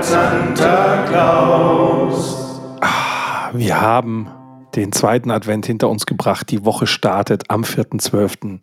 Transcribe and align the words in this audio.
kommt 0.00 0.04
Santa 0.04 1.04
Claus. 1.08 2.60
Wir 3.52 3.80
haben 3.80 4.28
den 4.74 4.92
zweiten 4.92 5.30
Advent 5.30 5.66
hinter 5.66 5.88
uns 5.88 6.06
gebracht. 6.06 6.50
Die 6.50 6.64
Woche 6.64 6.86
startet 6.86 7.50
am 7.50 7.62
4.12. 7.62 8.60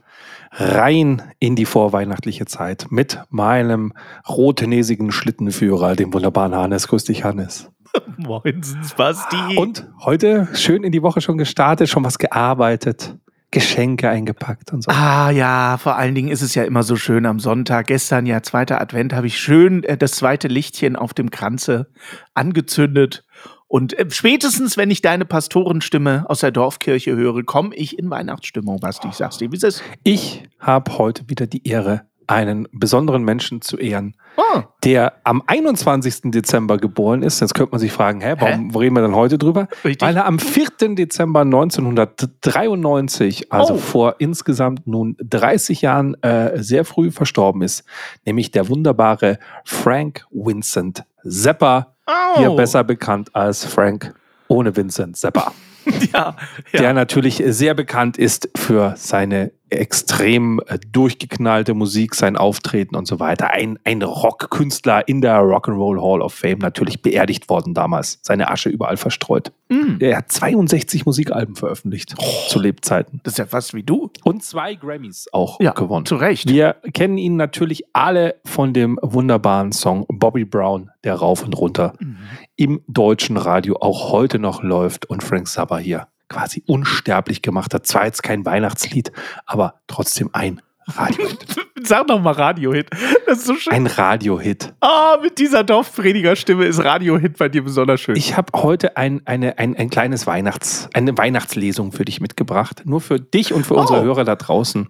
rein 0.51 1.21
in 1.39 1.55
die 1.55 1.65
vorweihnachtliche 1.65 2.45
Zeit 2.45 2.87
mit 2.89 3.19
meinem 3.29 3.93
rotnäsigen 4.27 5.11
Schlittenführer, 5.11 5.95
dem 5.95 6.13
wunderbaren 6.13 6.55
Hannes. 6.55 6.87
Grüß 6.87 7.03
dich, 7.03 7.23
Hannes. 7.23 7.69
Moinsens, 8.17 8.93
Basti. 8.95 9.57
Und 9.57 9.88
heute 10.03 10.47
schön 10.53 10.83
in 10.83 10.91
die 10.91 11.03
Woche 11.03 11.21
schon 11.21 11.38
gestartet, 11.38 11.89
schon 11.89 12.03
was 12.03 12.17
gearbeitet, 12.17 13.15
Geschenke 13.51 14.09
eingepackt 14.09 14.73
und 14.73 14.83
so. 14.83 14.91
Ah 14.91 15.29
ja, 15.31 15.77
vor 15.77 15.95
allen 15.95 16.15
Dingen 16.15 16.29
ist 16.29 16.41
es 16.41 16.53
ja 16.53 16.63
immer 16.63 16.83
so 16.83 16.97
schön 16.97 17.25
am 17.25 17.39
Sonntag. 17.39 17.88
Gestern 17.88 18.25
ja, 18.25 18.44
zweiter 18.44 18.81
Advent, 18.81 19.13
habe 19.13 19.27
ich 19.27 19.39
schön 19.39 19.83
äh, 19.83 19.97
das 19.97 20.11
zweite 20.11 20.47
Lichtchen 20.47 20.95
auf 20.95 21.13
dem 21.13 21.31
Kranze 21.31 21.89
angezündet. 22.33 23.23
Und 23.67 23.97
äh, 23.97 24.05
spätestens, 24.09 24.77
wenn 24.77 24.91
ich 24.91 25.02
deine 25.02 25.25
Pastorenstimme 25.25 26.25
aus 26.30 26.39
der 26.39 26.52
Dorfkirche 26.52 27.16
höre, 27.16 27.44
komme 27.44 27.75
ich 27.75 27.97
in 27.97 28.09
Weihnachtsstimmung, 28.09 28.80
Basti. 28.80 29.09
Ich 29.09 29.16
sag's 29.16 29.38
dir, 29.38 29.52
wie 29.52 29.55
ist 29.55 29.63
es? 29.63 29.83
Ich 30.03 30.44
habe 30.59 30.97
heute 30.97 31.29
wieder 31.29 31.47
die 31.47 31.67
Ehre, 31.67 32.06
einen 32.28 32.67
besonderen 32.72 33.23
Menschen 33.23 33.61
zu 33.61 33.78
ehren, 33.78 34.16
Oh, 34.39 34.61
der 34.83 35.14
am 35.23 35.42
21. 35.47 36.30
Dezember 36.31 36.78
geboren 36.78 37.23
ist. 37.23 37.39
Jetzt 37.39 37.56
könnte 37.56 37.72
man 37.72 37.80
sich 37.80 37.92
fragen, 37.92 38.22
hä, 38.22 38.36
warum 38.38 38.69
reden 38.75 38.95
wir 38.95 39.02
dann 39.02 39.16
heute 39.16 39.39
drüber? 39.39 39.67
Richtig. 39.84 40.08
Weil 40.08 40.16
er 40.16 40.28
am 40.28 40.38
4. 40.38 40.94
Dezember 40.95 41.39
1993, 41.42 43.52
also 43.52 43.73
Oh. 43.73 43.78
vor 43.78 44.16
insgesamt 44.19 44.86
nun 44.86 45.16
30 45.19 45.81
Jahren, 45.81 46.14
äh, 46.22 46.61
sehr 46.61 46.86
früh 46.86 47.09
verstorben 47.11 47.64
ist. 47.64 47.84
Nämlich 48.25 48.52
der 48.52 48.69
wunderbare 48.69 49.39
Frank 49.66 50.28
Vincent 50.31 51.03
Zappa, 51.28 51.95
oh. 52.06 52.12
hier 52.38 52.52
besser 52.52 52.84
bekannt 52.84 53.34
als 53.34 53.66
Frank 53.66 54.14
ohne 54.47 54.75
Vincent 54.75 55.17
Zappa. 55.17 55.52
Ja, 56.13 56.35
ja. 56.73 56.80
Der 56.80 56.93
natürlich 56.93 57.41
sehr 57.47 57.73
bekannt 57.73 58.17
ist 58.17 58.49
für 58.55 58.93
seine 58.97 59.52
extrem 59.69 60.61
äh, 60.67 60.79
durchgeknallte 60.94 61.73
Musik, 61.73 62.16
sein 62.16 62.38
Auftreten 62.38 62.95
und 62.95 63.05
so 63.05 63.19
weiter. 63.19 63.52
Ein, 63.52 63.77
ein 63.83 64.02
Rockkünstler 64.02 65.05
in 65.09 65.19
der 65.21 65.39
Rock'n'Roll 65.41 66.02
Hall 66.02 66.21
of 66.21 66.33
Fame, 66.33 66.59
natürlich 66.59 67.02
beerdigt 67.02 67.49
worden 67.49 67.73
damals. 67.73 68.19
Seine 68.21 68.49
Asche 68.49 68.69
überall 68.69 68.95
verstreut. 68.95 69.52
Mm. 69.67 69.97
Er 69.99 70.17
hat 70.19 70.31
62 70.31 71.05
Musikalben 71.05 71.55
veröffentlicht 71.57 72.16
zu 72.47 72.59
Lebzeiten. 72.59 73.19
Das 73.23 73.33
ist 73.33 73.38
ja 73.39 73.45
fast 73.45 73.73
wie 73.73 73.83
du. 73.83 74.09
Und 74.23 74.41
zwei 74.44 74.75
Grammys 74.75 75.27
auch 75.33 75.59
Ja, 75.59 75.72
gewonnen. 75.72 76.05
zu 76.05 76.16
Recht. 76.16 76.47
Wir 76.47 76.77
kennen 76.94 77.17
ihn 77.17 77.35
natürlich 77.35 77.83
alle 77.91 78.35
von 78.45 78.73
dem 78.73 78.97
wunderbaren 79.01 79.73
Song 79.73 80.05
Bobby 80.07 80.45
Brown, 80.45 80.91
der 81.03 81.16
rauf 81.16 81.44
und 81.44 81.57
runter 81.57 81.94
Mhm. 82.00 82.17
Im 82.57 82.81
deutschen 82.88 83.38
Radio 83.38 83.78
auch 83.79 84.12
heute 84.12 84.40
noch 84.40 84.62
läuft 84.63 85.06
und 85.06 85.23
Frank 85.23 85.47
Zappa 85.47 85.78
hier 85.78 86.07
quasi 86.28 86.62
unsterblich 86.68 87.41
gemacht 87.41 87.73
hat. 87.73 87.88
Zwar 87.88 88.06
jetzt 88.06 88.22
kein 88.23 88.45
Weihnachtslied, 88.45 89.12
aber 89.45 89.75
trotzdem 89.88 90.29
ein 90.34 90.62
Radiohit. 90.90 91.45
Sag 91.84 92.07
doch 92.07 92.19
mal 92.19 92.31
Radiohit. 92.31 92.90
Das 93.25 93.40
ist 93.40 93.45
so 93.45 93.56
schön. 93.56 93.72
Ein 93.73 93.88
Radiohit. 93.88 94.73
Ah, 94.81 95.18
mit 95.22 95.38
dieser 95.38 95.63
Dorfpredigerstimme 95.63 96.66
ist 96.66 96.84
Radiohit 96.84 97.38
bei 97.38 97.47
dir 97.50 97.63
besonders 97.63 98.01
schön. 98.01 98.16
Ich 98.16 98.35
habe 98.35 98.51
heute 98.62 98.97
ein, 98.97 99.22
eine, 99.25 99.57
ein, 99.57 99.75
ein 99.75 99.89
kleines 99.89 100.28
Weihnachts, 100.28 100.89
eine 100.94 101.18
Weihnachtslesung 101.18 101.91
für 101.91 102.03
dich 102.06 102.19
mitgebracht. 102.19 102.81
Nur 102.85 103.00
für 103.01 103.19
dich 103.19 103.53
und 103.53 103.66
für 103.66 103.75
Oh. 103.75 103.81
unsere 103.81 104.01
Hörer 104.03 104.24
da 104.25 104.35
draußen 104.35 104.88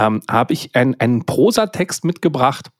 ähm, 0.00 0.22
habe 0.28 0.54
ich 0.54 0.74
ein, 0.74 0.98
einen 0.98 1.26
Prosatext 1.26 2.04
mitgebracht, 2.04 2.70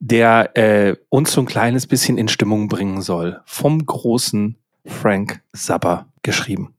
der 0.00 0.56
äh, 0.56 0.96
uns 1.10 1.32
so 1.32 1.42
ein 1.42 1.46
kleines 1.46 1.86
bisschen 1.86 2.16
in 2.16 2.28
Stimmung 2.28 2.68
bringen 2.68 3.02
soll. 3.02 3.40
Vom 3.44 3.84
großen 3.84 4.56
Frank 4.86 5.42
Zappa 5.52 6.06
geschrieben. 6.22 6.74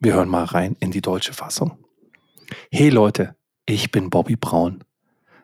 Wir 0.00 0.14
hören 0.14 0.28
mal 0.28 0.44
rein 0.44 0.76
in 0.80 0.90
die 0.90 1.02
deutsche 1.02 1.34
Fassung. 1.34 1.78
Hey 2.70 2.88
Leute, 2.88 3.36
ich 3.66 3.90
bin 3.90 4.10
Bobby 4.10 4.36
Braun. 4.36 4.82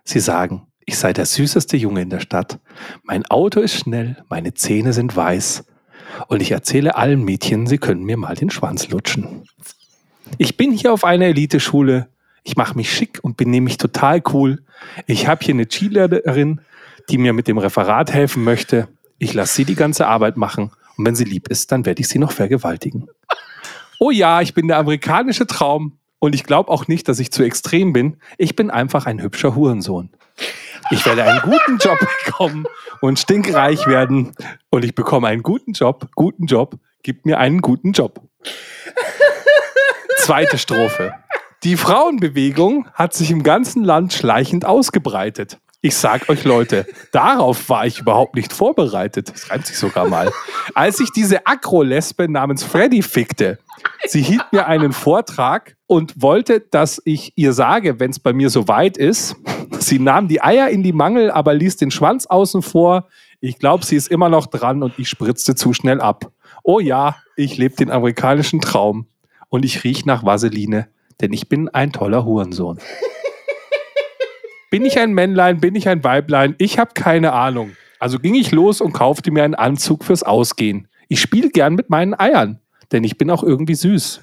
Sie 0.05 0.21
sagen, 0.21 0.67
ich 0.87 0.97
sei 0.99 1.13
der 1.13 1.27
süßeste 1.27 1.77
Junge 1.77 2.03
in 2.03 2.11
der 2.11 2.21
Stadt. 2.21 2.59
Mein 3.03 3.27
Auto 3.27 3.61
ist 3.61 3.75
schnell, 3.75 4.25
meine 4.29 4.55
Zähne 4.55 4.93
sind 4.93 5.15
weiß. 5.15 5.65
Und 6.27 6.43
ich 6.43 6.51
erzähle 6.51 6.97
allen 6.97 7.23
Mädchen, 7.25 7.67
sie 7.67 7.79
können 7.79 8.03
mir 8.03 8.17
mal 8.17 8.35
den 8.35 8.51
Schwanz 8.51 8.89
lutschen. 8.89 9.45
Ich 10.39 10.57
bin 10.57 10.73
hier 10.73 10.93
auf 10.93 11.05
einer 11.05 11.27
Eliteschule. 11.27 12.09
Ich 12.43 12.57
mache 12.57 12.75
mich 12.75 12.93
schick 12.93 13.19
und 13.23 13.37
benehme 13.37 13.65
mich 13.65 13.77
total 13.77 14.23
cool. 14.33 14.63
Ich 15.07 15.27
habe 15.27 15.45
hier 15.45 15.55
eine 15.55 15.67
Cheerleaderin, 15.67 16.61
die 17.09 17.19
mir 17.19 17.33
mit 17.33 17.49
dem 17.49 17.59
Referat 17.59 18.13
helfen 18.13 18.45
möchte. 18.45 18.89
Ich 19.19 19.35
lasse 19.35 19.55
sie 19.55 19.65
die 19.65 19.75
ganze 19.75 20.07
Arbeit 20.07 20.37
machen. 20.37 20.71
Und 20.97 21.07
wenn 21.07 21.15
sie 21.15 21.25
lieb 21.25 21.49
ist, 21.49 21.73
dann 21.73 21.87
werde 21.87 22.01
ich 22.01 22.09
sie 22.09 22.19
noch 22.19 22.33
vergewaltigen. 22.33 23.09
Oh 23.99 24.11
ja, 24.11 24.41
ich 24.41 24.55
bin 24.55 24.69
der 24.69 24.79
amerikanische 24.79 25.47
Traum. 25.47 25.99
Und 26.19 26.35
ich 26.35 26.45
glaube 26.45 26.71
auch 26.71 26.87
nicht, 26.87 27.09
dass 27.09 27.19
ich 27.19 27.33
zu 27.33 27.43
extrem 27.43 27.93
bin. 27.93 28.19
Ich 28.37 28.55
bin 28.55 28.71
einfach 28.71 29.07
ein 29.07 29.23
hübscher 29.23 29.55
Hurensohn. 29.55 30.11
Ich 30.91 31.05
werde 31.07 31.25
einen 31.25 31.41
guten 31.41 31.79
Job 31.79 31.99
bekommen 32.27 32.67
und 33.01 33.19
stinkreich 33.19 33.87
werden. 33.87 34.35
Und 34.71 34.85
ich 34.85 34.95
bekomme 34.95 35.29
einen 35.29 35.43
guten 35.43 35.73
Job, 35.73 36.09
guten 36.15 36.47
Job. 36.47 36.79
Gib 37.03 37.25
mir 37.25 37.39
einen 37.39 37.61
guten 37.61 37.93
Job. 37.93 38.21
Zweite 40.19 40.59
Strophe. 40.59 41.15
Die 41.63 41.77
Frauenbewegung 41.77 42.89
hat 42.95 43.13
sich 43.13 43.31
im 43.31 43.43
ganzen 43.43 43.85
Land 43.85 44.15
schleichend 44.15 44.65
ausgebreitet. 44.65 45.59
Ich 45.83 45.95
sag 45.95 46.31
euch 46.31 46.45
Leute, 46.45 46.87
darauf 47.13 47.69
war 47.69 47.85
ich 47.85 47.99
überhaupt 47.99 48.35
nicht 48.35 48.51
vorbereitet. 48.51 49.31
Das 49.31 49.51
reimt 49.51 49.67
sich 49.67 49.77
sogar 49.77 50.09
mal. 50.09 50.33
Als 50.75 51.01
ich 51.01 51.11
diese 51.11 51.47
Akro-Lesbe 51.47 52.31
namens 52.31 52.65
Freddy 52.65 53.03
fickte, 53.03 53.59
sie 54.07 54.23
hielt 54.23 54.45
mir 54.53 54.69
einen 54.69 54.95
Vortrag 54.95 55.77
und 55.87 56.23
wollte, 56.23 56.61
dass 56.61 57.03
ich 57.05 57.35
ihr 57.37 57.53
sage, 57.53 58.01
wenn 58.01 58.11
es 58.11 58.21
bei 58.21 58.33
mir 58.33 58.49
so 58.49 58.67
weit 58.67 58.97
ist. 58.97 59.37
Sie 59.81 59.99
nahm 59.99 60.29
die 60.29 60.43
Eier 60.43 60.71
in 60.71 60.83
die 60.83 60.95
Mangel, 60.95 61.31
aber 61.31 61.53
ließ 61.53 61.77
den 61.77 61.91
Schwanz 61.91 62.25
außen 62.25 62.63
vor. 62.63 63.07
Ich 63.41 63.59
glaube, 63.59 63.85
sie 63.85 63.97
ist 63.97 64.09
immer 64.09 64.31
noch 64.31 64.47
dran 64.47 64.83
und 64.83 64.99
ich 64.99 65.11
spritzte 65.11 65.55
zu 65.55 65.75
schnell 65.75 66.01
ab. 66.01 66.33
Oh 66.63 66.81
ja, 66.81 67.17
ich 67.37 67.59
lebe 67.59 67.77
den 67.77 67.91
amerikanischen 67.91 68.63
Traum 68.63 69.09
und 69.51 69.67
ich 69.67 69.85
riech 69.85 70.07
nach 70.07 70.25
Vaseline, 70.25 70.89
denn 71.21 71.33
ich 71.33 71.49
bin 71.49 71.69
ein 71.69 71.93
toller 71.93 72.25
Hurensohn. 72.25 72.79
Bin 74.71 74.85
ich 74.85 74.99
ein 74.99 75.13
Männlein, 75.13 75.61
bin 75.61 75.75
ich 75.75 75.89
ein 75.89 76.05
Weiblein? 76.05 76.55
Ich 76.59 76.79
habe 76.79 76.93
keine 76.95 77.33
Ahnung. 77.33 77.73
Also 77.99 78.19
ging 78.19 78.37
ich 78.37 78.53
los 78.53 78.81
und 78.81 78.93
kaufte 78.93 79.33
mir 79.33 79.43
einen 79.43 79.57
Anzug 79.57 80.05
fürs 80.05 80.23
Ausgehen. 80.23 80.87
Ich 81.09 81.21
spiele 81.21 81.51
gern 81.51 81.75
mit 81.75 81.91
meinen 81.91 82.15
Eiern, 82.15 82.61
denn 82.93 83.03
ich 83.03 83.19
bin 83.19 83.31
auch 83.31 83.43
irgendwie 83.43 83.75
süß. 83.75 84.21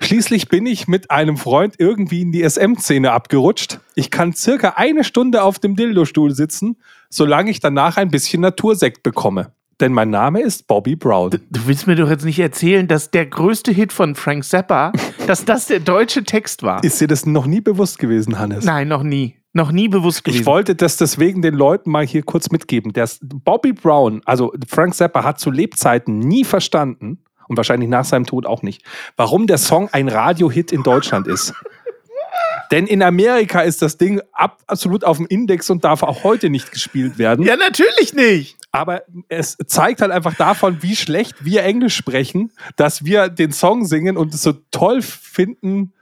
Schließlich 0.00 0.48
bin 0.48 0.66
ich 0.66 0.88
mit 0.88 1.10
einem 1.10 1.36
Freund 1.36 1.74
irgendwie 1.78 2.22
in 2.22 2.32
die 2.32 2.48
SM-Szene 2.48 3.12
abgerutscht. 3.12 3.80
Ich 3.94 4.10
kann 4.10 4.32
circa 4.32 4.74
eine 4.76 5.04
Stunde 5.04 5.42
auf 5.42 5.58
dem 5.58 5.76
Dildo-Stuhl 5.76 6.32
sitzen, 6.32 6.76
solange 7.10 7.50
ich 7.50 7.60
danach 7.60 7.96
ein 7.96 8.10
bisschen 8.10 8.42
Natursekt 8.42 9.02
bekomme. 9.02 9.52
Denn 9.80 9.92
mein 9.92 10.10
Name 10.10 10.40
ist 10.40 10.68
Bobby 10.68 10.94
Brown. 10.94 11.30
Du 11.30 11.66
willst 11.66 11.88
mir 11.88 11.96
doch 11.96 12.08
jetzt 12.08 12.24
nicht 12.24 12.38
erzählen, 12.38 12.86
dass 12.86 13.10
der 13.10 13.26
größte 13.26 13.72
Hit 13.72 13.92
von 13.92 14.14
Frank 14.14 14.44
Zappa, 14.44 14.92
dass 15.26 15.44
das 15.44 15.66
der 15.66 15.80
deutsche 15.80 16.24
Text 16.24 16.62
war. 16.62 16.82
Ist 16.84 17.00
dir 17.00 17.08
das 17.08 17.26
noch 17.26 17.46
nie 17.46 17.60
bewusst 17.60 17.98
gewesen, 17.98 18.38
Hannes? 18.38 18.64
Nein, 18.64 18.88
noch 18.88 19.02
nie. 19.02 19.36
Noch 19.54 19.70
nie 19.70 19.88
bewusst 19.88 20.24
gewesen. 20.24 20.40
Ich 20.40 20.46
wollte 20.46 20.74
das 20.74 20.96
deswegen 20.96 21.42
den 21.42 21.54
Leuten 21.54 21.90
mal 21.90 22.06
hier 22.06 22.22
kurz 22.22 22.50
mitgeben. 22.50 22.92
Der 22.92 23.08
Bobby 23.20 23.72
Brown, 23.72 24.22
also 24.24 24.52
Frank 24.66 24.94
Zappa, 24.94 25.24
hat 25.24 25.40
zu 25.40 25.50
Lebzeiten 25.50 26.18
nie 26.18 26.44
verstanden 26.44 27.18
und 27.48 27.56
wahrscheinlich 27.56 27.90
nach 27.90 28.04
seinem 28.04 28.24
Tod 28.24 28.46
auch 28.46 28.62
nicht, 28.62 28.82
warum 29.16 29.46
der 29.46 29.58
Song 29.58 29.90
ein 29.92 30.08
Radiohit 30.08 30.72
in 30.72 30.82
Deutschland 30.82 31.26
ist. 31.26 31.52
Denn 32.70 32.86
in 32.86 33.02
Amerika 33.02 33.60
ist 33.60 33.82
das 33.82 33.98
Ding 33.98 34.22
ab, 34.32 34.62
absolut 34.66 35.04
auf 35.04 35.18
dem 35.18 35.26
Index 35.26 35.68
und 35.68 35.84
darf 35.84 36.02
auch 36.02 36.24
heute 36.24 36.48
nicht 36.48 36.72
gespielt 36.72 37.18
werden. 37.18 37.44
ja, 37.44 37.56
natürlich 37.56 38.14
nicht. 38.14 38.56
Aber 38.72 39.02
es 39.28 39.58
zeigt 39.66 40.00
halt 40.00 40.10
einfach 40.10 40.34
davon, 40.34 40.82
wie 40.82 40.96
schlecht 40.96 41.44
wir 41.44 41.62
Englisch 41.62 41.94
sprechen, 41.94 42.52
dass 42.76 43.04
wir 43.04 43.28
den 43.28 43.52
Song 43.52 43.84
singen 43.84 44.16
und 44.16 44.32
es 44.32 44.42
so 44.42 44.54
toll 44.70 45.02
finden, 45.02 45.92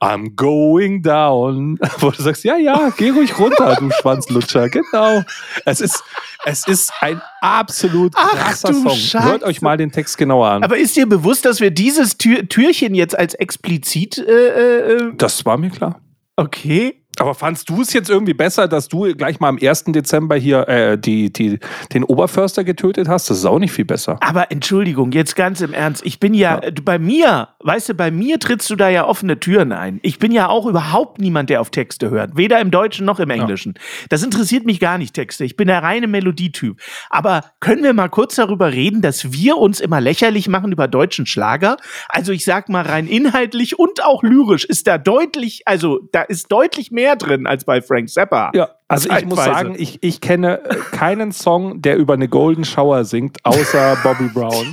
I'm 0.00 0.36
going 0.36 1.02
down. 1.02 1.78
Wo 1.98 2.10
du 2.10 2.22
sagst, 2.22 2.44
ja, 2.44 2.56
ja, 2.56 2.92
geh 2.96 3.10
ruhig 3.10 3.38
runter, 3.38 3.76
du 3.80 3.90
Schwanzlutscher. 3.90 4.68
Genau. 4.68 5.22
Es 5.64 5.80
ist, 5.80 6.04
es 6.44 6.66
ist 6.66 6.92
ein 7.00 7.20
absolut 7.40 8.12
Ach, 8.16 8.30
krasser 8.30 8.74
Song. 8.74 8.90
Scheiße. 8.90 9.24
Hört 9.24 9.42
euch 9.42 9.62
mal 9.62 9.76
den 9.76 9.90
Text 9.90 10.18
genauer 10.18 10.50
an. 10.50 10.62
Aber 10.62 10.76
ist 10.76 10.96
dir 10.96 11.08
bewusst, 11.08 11.44
dass 11.44 11.60
wir 11.60 11.70
dieses 11.70 12.18
Tür 12.18 12.46
Türchen 12.48 12.94
jetzt 12.94 13.18
als 13.18 13.34
explizit 13.34 14.18
äh, 14.18 15.06
äh, 15.08 15.12
das 15.16 15.44
war 15.46 15.56
mir 15.56 15.70
klar. 15.70 16.00
okay? 16.36 16.97
Aber 17.18 17.34
fandst 17.34 17.68
du 17.68 17.82
es 17.82 17.92
jetzt 17.92 18.10
irgendwie 18.10 18.34
besser, 18.34 18.68
dass 18.68 18.88
du 18.88 19.14
gleich 19.14 19.40
mal 19.40 19.48
am 19.48 19.58
1. 19.60 19.84
Dezember 19.88 20.36
hier 20.36 20.68
äh, 20.68 20.98
die, 20.98 21.32
die, 21.32 21.58
den 21.92 22.04
Oberförster 22.04 22.64
getötet 22.64 23.08
hast? 23.08 23.28
Das 23.30 23.38
ist 23.38 23.44
auch 23.44 23.58
nicht 23.58 23.72
viel 23.72 23.84
besser. 23.84 24.18
Aber 24.20 24.50
Entschuldigung, 24.50 25.12
jetzt 25.12 25.34
ganz 25.36 25.60
im 25.60 25.72
Ernst. 25.72 26.04
Ich 26.06 26.20
bin 26.20 26.34
ja, 26.34 26.60
Ja. 26.62 26.70
bei 26.82 26.98
mir, 26.98 27.48
weißt 27.60 27.88
du, 27.90 27.94
bei 27.94 28.10
mir 28.10 28.38
trittst 28.38 28.70
du 28.70 28.76
da 28.76 28.88
ja 28.88 29.06
offene 29.06 29.40
Türen 29.40 29.72
ein. 29.72 29.98
Ich 30.02 30.18
bin 30.18 30.32
ja 30.32 30.48
auch 30.48 30.66
überhaupt 30.66 31.20
niemand, 31.20 31.50
der 31.50 31.60
auf 31.60 31.70
Texte 31.70 32.10
hört. 32.10 32.36
Weder 32.36 32.60
im 32.60 32.70
Deutschen 32.70 33.04
noch 33.04 33.18
im 33.20 33.30
Englischen. 33.30 33.74
Das 34.10 34.22
interessiert 34.22 34.64
mich 34.64 34.78
gar 34.80 34.98
nicht, 34.98 35.14
Texte. 35.14 35.44
Ich 35.44 35.56
bin 35.56 35.68
der 35.68 35.82
reine 35.82 36.06
Melodietyp. 36.06 36.80
Aber 37.10 37.42
können 37.60 37.82
wir 37.82 37.92
mal 37.94 38.08
kurz 38.08 38.36
darüber 38.36 38.72
reden, 38.72 39.02
dass 39.02 39.32
wir 39.32 39.56
uns 39.58 39.80
immer 39.80 40.00
lächerlich 40.00 40.48
machen 40.48 40.72
über 40.72 40.86
deutschen 40.88 41.26
Schlager? 41.26 41.76
Also 42.08 42.32
ich 42.32 42.44
sag 42.44 42.68
mal 42.68 42.84
rein 42.84 43.06
inhaltlich 43.06 43.78
und 43.78 44.04
auch 44.04 44.22
lyrisch 44.22 44.64
ist 44.64 44.86
da 44.86 44.98
deutlich, 44.98 45.62
also 45.66 46.00
da 46.12 46.22
ist 46.22 46.50
deutlich 46.52 46.90
mehr 46.90 47.07
drin 47.16 47.46
als 47.46 47.64
bei 47.64 47.80
Frank 47.82 48.08
Zappa. 48.08 48.50
Ja, 48.54 48.68
also 48.88 49.08
ich 49.10 49.26
muss 49.26 49.44
sagen, 49.44 49.74
ich, 49.78 50.02
ich 50.02 50.20
kenne 50.20 50.60
äh, 50.64 50.74
keinen 50.92 51.32
Song, 51.32 51.82
der 51.82 51.96
über 51.96 52.14
eine 52.14 52.28
Golden 52.28 52.64
Shower 52.64 53.04
singt, 53.04 53.38
außer 53.44 53.96
Bobby 54.02 54.28
Brown. 54.32 54.70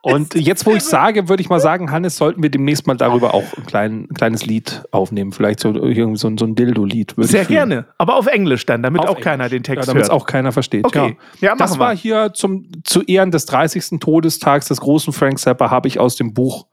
Und 0.00 0.34
jetzt, 0.36 0.64
wo 0.64 0.70
ich 0.74 0.84
sage, 0.84 1.28
würde 1.28 1.42
ich 1.42 1.48
mal 1.50 1.58
sagen, 1.60 1.90
Hannes, 1.90 2.16
sollten 2.16 2.40
wir 2.42 2.50
demnächst 2.50 2.86
mal 2.86 2.96
darüber 2.96 3.34
auch 3.34 3.42
ein, 3.58 3.66
klein, 3.66 4.06
ein 4.08 4.14
kleines 4.14 4.46
Lied 4.46 4.84
aufnehmen. 4.92 5.32
Vielleicht 5.32 5.58
so, 5.60 5.74
irgendwie 5.74 6.16
so, 6.16 6.28
ein- 6.28 6.38
so 6.38 6.46
ein 6.46 6.54
Dildo-Lied. 6.54 7.16
würde 7.18 7.28
Sehr 7.28 7.44
gerne. 7.44 7.86
Aber 7.98 8.14
auf 8.16 8.26
Englisch 8.28 8.64
dann, 8.64 8.82
damit 8.82 9.02
Auf 9.02 9.08
auch 9.16 9.20
keiner 9.20 9.44
Englisch. 9.44 9.58
den 9.58 9.62
Text 9.64 9.86
ja, 9.86 9.92
damit 9.92 10.04
es 10.04 10.08
hört. 10.08 10.20
auch 10.22 10.26
keiner 10.26 10.52
versteht. 10.52 10.84
Okay. 10.84 11.16
Ja. 11.40 11.48
Ja, 11.50 11.56
das 11.56 11.70
machen 11.72 11.80
war 11.80 11.90
wir. 11.90 11.96
hier 11.96 12.30
zum, 12.32 12.68
zu 12.84 13.02
Ehren 13.02 13.32
des 13.32 13.44
30. 13.46 13.98
Todestags 14.00 14.68
des 14.68 14.80
großen 14.80 15.12
Frank 15.12 15.40
Zappa, 15.40 15.70
habe 15.70 15.88
ich 15.88 15.98
aus 15.98 16.14
dem 16.16 16.32
Buch 16.32 16.68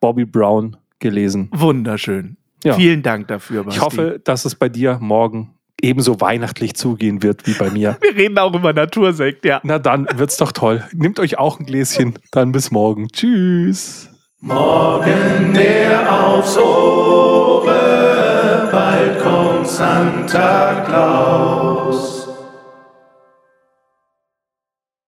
Bobby 0.00 0.24
Brown 0.24 0.76
gelesen. 1.00 1.50
Wunderschön. 1.52 2.36
Ja. 2.64 2.74
Vielen 2.74 3.02
Dank 3.02 3.28
dafür, 3.28 3.64
Basti. 3.64 3.78
Ich 3.78 3.84
hoffe, 3.84 4.20
dass 4.22 4.44
es 4.44 4.54
bei 4.54 4.68
dir 4.68 4.98
morgen 5.00 5.54
ebenso 5.80 6.20
weihnachtlich 6.20 6.74
zugehen 6.74 7.22
wird 7.22 7.46
wie 7.46 7.52
bei 7.52 7.70
mir. 7.70 7.96
Wir 8.00 8.16
reden 8.16 8.38
auch 8.38 8.54
über 8.54 8.72
Natursekt, 8.72 9.44
ja. 9.44 9.60
Na 9.62 9.78
dann 9.78 10.08
wird's 10.14 10.36
doch 10.36 10.52
toll. 10.52 10.82
Nehmt 10.92 11.20
euch 11.20 11.38
auch 11.38 11.60
ein 11.60 11.66
Gläschen. 11.66 12.18
Dann 12.32 12.52
bis 12.52 12.70
morgen. 12.70 13.08
Tschüss. 13.08 14.10
Morgen 14.40 15.52
der 15.52 16.12
aufs 16.12 16.56
Ohre, 16.56 18.68
bald 18.70 19.20
kommt 19.20 19.66
Santa 19.66 20.84
Claus. 20.86 22.17